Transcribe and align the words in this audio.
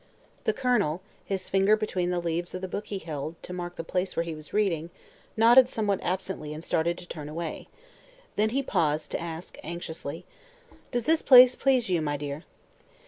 The 0.45 0.53
Colonel, 0.53 1.03
his 1.23 1.47
finger 1.47 1.75
between 1.77 2.09
the 2.09 2.19
leaves 2.19 2.55
of 2.55 2.61
the 2.61 2.67
book 2.67 2.87
he 2.87 2.97
held, 2.97 3.35
to 3.43 3.53
mark 3.53 3.75
the 3.75 3.83
place 3.83 4.15
where 4.15 4.23
he 4.25 4.33
was 4.33 4.51
reading, 4.51 4.89
nodded 5.37 5.69
somewhat 5.69 5.99
absently 6.01 6.55
and 6.55 6.63
started 6.63 6.97
to 6.97 7.05
turn 7.07 7.29
away. 7.29 7.67
Then 8.35 8.49
he 8.49 8.63
paused 8.63 9.11
to 9.11 9.21
ask 9.21 9.59
anxiously: 9.61 10.25
"Does 10.91 11.03
this 11.03 11.21
place 11.21 11.53
please 11.53 11.87
you, 11.87 12.01
my 12.01 12.17
dear?" 12.17 12.45